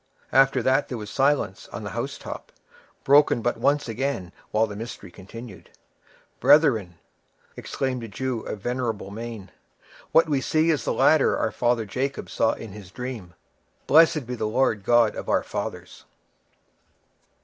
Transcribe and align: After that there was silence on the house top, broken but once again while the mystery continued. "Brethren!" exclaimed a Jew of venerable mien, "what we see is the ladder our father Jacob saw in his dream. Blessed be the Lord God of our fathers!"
After 0.31 0.63
that 0.63 0.87
there 0.87 0.97
was 0.97 1.11
silence 1.11 1.67
on 1.71 1.83
the 1.83 1.91
house 1.91 2.17
top, 2.17 2.51
broken 3.03 3.43
but 3.43 3.57
once 3.57 3.87
again 3.87 4.31
while 4.49 4.65
the 4.65 4.75
mystery 4.75 5.11
continued. 5.11 5.69
"Brethren!" 6.39 6.95
exclaimed 7.55 8.01
a 8.03 8.07
Jew 8.07 8.39
of 8.39 8.61
venerable 8.61 9.11
mien, 9.11 9.51
"what 10.11 10.27
we 10.27 10.41
see 10.41 10.71
is 10.71 10.85
the 10.85 10.91
ladder 10.93 11.37
our 11.37 11.51
father 11.51 11.85
Jacob 11.85 12.31
saw 12.31 12.53
in 12.53 12.71
his 12.71 12.89
dream. 12.89 13.35
Blessed 13.85 14.25
be 14.25 14.33
the 14.33 14.47
Lord 14.47 14.83
God 14.83 15.15
of 15.15 15.29
our 15.29 15.43
fathers!" 15.43 16.05